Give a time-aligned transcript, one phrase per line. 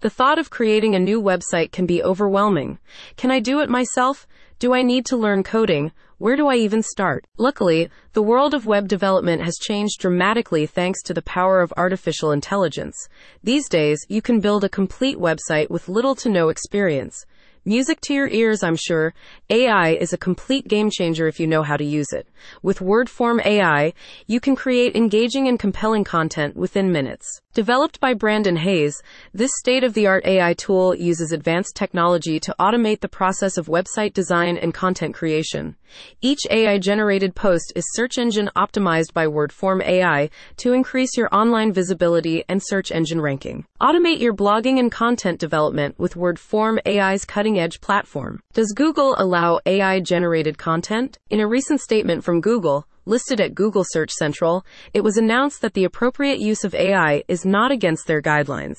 [0.00, 2.78] The thought of creating a new website can be overwhelming.
[3.18, 4.26] Can I do it myself?
[4.58, 5.92] Do I need to learn coding?
[6.16, 7.26] Where do I even start?
[7.36, 12.32] Luckily, the world of web development has changed dramatically thanks to the power of artificial
[12.32, 12.96] intelligence.
[13.44, 17.26] These days, you can build a complete website with little to no experience.
[17.66, 19.12] Music to your ears, I'm sure.
[19.50, 22.26] AI is a complete game changer if you know how to use it.
[22.62, 23.92] With WordForm AI,
[24.26, 27.42] you can create engaging and compelling content within minutes.
[27.52, 29.02] Developed by Brandon Hayes,
[29.34, 33.66] this state of the art AI tool uses advanced technology to automate the process of
[33.66, 35.76] website design and content creation.
[36.22, 41.72] Each AI generated post is search engine optimized by WordForm AI to increase your online
[41.72, 43.66] visibility and search engine ranking.
[43.80, 48.40] Automate your blogging and content development with WordForm AI's cutting edge platform.
[48.52, 51.18] Does Google allow AI generated content?
[51.30, 54.64] In a recent statement from Google, listed at Google Search Central,
[54.94, 58.76] it was announced that the appropriate use of AI is not against their guidelines.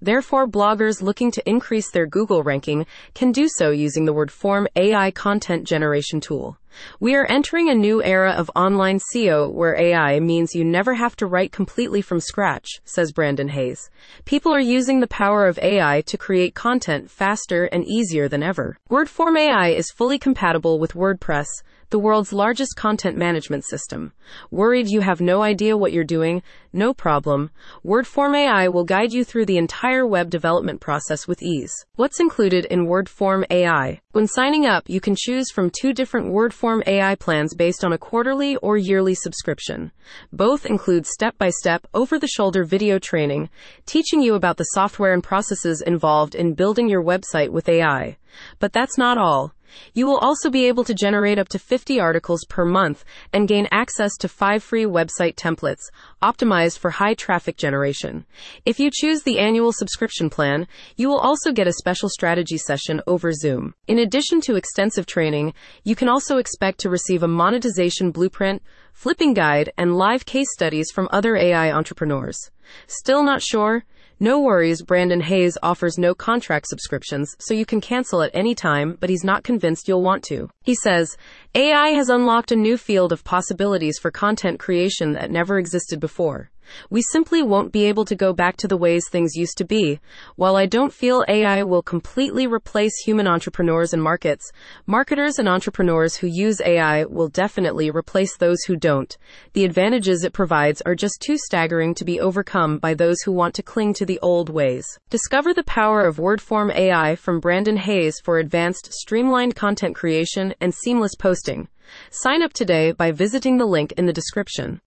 [0.00, 5.10] Therefore, bloggers looking to increase their Google ranking can do so using the WordForm AI
[5.10, 6.56] content generation tool.
[7.00, 11.16] We are entering a new era of online SEO where AI means you never have
[11.16, 13.90] to write completely from scratch, says Brandon Hayes.
[14.24, 18.76] People are using the power of AI to create content faster and easier than ever.
[18.90, 21.46] WordForm AI is fully compatible with WordPress,
[21.94, 24.12] the world's largest content management system.
[24.50, 26.42] Worried you have no idea what you're doing?
[26.72, 27.52] No problem.
[27.86, 31.72] WordForm AI will guide you through the entire web development process with ease.
[31.94, 34.00] What's included in WordForm AI?
[34.10, 37.98] When signing up, you can choose from two different WordForm AI plans based on a
[37.98, 39.92] quarterly or yearly subscription.
[40.32, 43.50] Both include step by step, over the shoulder video training,
[43.84, 48.16] teaching you about the software and processes involved in building your website with AI.
[48.60, 49.54] But that's not all.
[49.92, 53.68] You will also be able to generate up to 50 articles per month and gain
[53.70, 55.90] access to five free website templates
[56.22, 58.26] optimized for high traffic generation.
[58.64, 63.00] If you choose the annual subscription plan, you will also get a special strategy session
[63.06, 63.74] over Zoom.
[63.86, 69.34] In addition to extensive training, you can also expect to receive a monetization blueprint, flipping
[69.34, 72.50] guide, and live case studies from other AI entrepreneurs.
[72.86, 73.84] Still not sure?
[74.20, 78.96] No worries, Brandon Hayes offers no contract subscriptions, so you can cancel at any time,
[79.00, 80.48] but he's not convinced you'll want to.
[80.62, 81.16] He says,
[81.54, 86.50] AI has unlocked a new field of possibilities for content creation that never existed before.
[86.90, 90.00] We simply won't be able to go back to the ways things used to be.
[90.36, 94.50] While I don't feel AI will completely replace human entrepreneurs and markets,
[94.86, 99.16] marketers and entrepreneurs who use AI will definitely replace those who don't.
[99.52, 103.54] The advantages it provides are just too staggering to be overcome by those who want
[103.54, 104.86] to cling to the old ways.
[105.10, 110.74] Discover the power of WordForm AI from Brandon Hayes for advanced, streamlined content creation and
[110.74, 111.68] seamless posting.
[112.10, 114.80] Sign up today by visiting the link in the description.